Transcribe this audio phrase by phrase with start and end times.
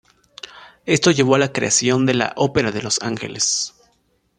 [0.87, 3.75] Esto llevó a la creación de la Ópera de Los Ángeles.